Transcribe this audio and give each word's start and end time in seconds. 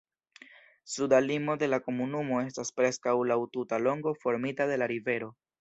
Suda 0.83 1.21
limo 1.25 1.53
de 1.63 1.69
la 1.73 1.79
komunumo 1.89 2.41
estas 2.47 2.75
preskaŭ 2.81 3.15
laŭ 3.33 3.39
tuta 3.59 3.81
longo 3.89 4.19
formita 4.25 4.73
de 4.73 4.85
la 4.85 4.93
rivero. 4.97 5.35